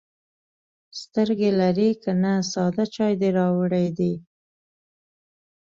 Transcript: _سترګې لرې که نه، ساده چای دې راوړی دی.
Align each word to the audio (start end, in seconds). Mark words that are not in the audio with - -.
_سترګې 1.01 1.49
لرې 1.59 1.89
که 2.03 2.11
نه، 2.21 2.33
ساده 2.51 2.85
چای 2.93 3.13
دې 3.21 3.29
راوړی 3.37 3.87
دی. 3.97 4.13